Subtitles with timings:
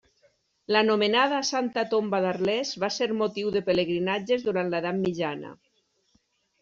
[0.75, 5.53] L'anomenada Santa Tomba d'Arles va ser motiu de pelegrinatges durant l'Edat Mitjana.